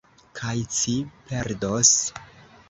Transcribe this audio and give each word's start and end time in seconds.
Kaj 0.37 0.53
ci 0.77 0.95
perdos. 1.27 1.93